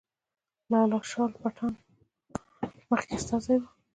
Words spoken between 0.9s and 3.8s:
شاه پټان مخکې استازی وو.